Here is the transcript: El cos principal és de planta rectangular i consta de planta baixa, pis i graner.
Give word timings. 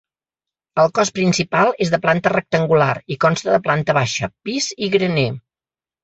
El 0.83 0.87
cos 0.99 1.09
principal 1.17 1.67
és 1.85 1.91
de 1.95 1.99
planta 2.05 2.31
rectangular 2.33 2.93
i 3.15 3.17
consta 3.25 3.51
de 3.51 3.59
planta 3.67 3.95
baixa, 3.99 4.31
pis 4.49 4.71
i 4.87 4.91
graner. 4.97 5.27